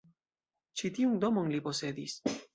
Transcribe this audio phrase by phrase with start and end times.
[0.81, 2.19] Ĉi tiun domon li posedis.